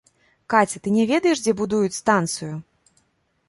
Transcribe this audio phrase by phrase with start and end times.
[0.53, 2.51] Каця, ты не ведаеш, дзе будуюць станцыю?